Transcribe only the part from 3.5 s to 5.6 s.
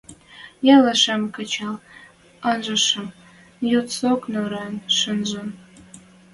ньоцок нӧрен шӹнзӹн.